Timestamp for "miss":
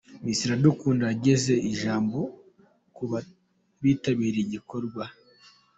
0.23-0.39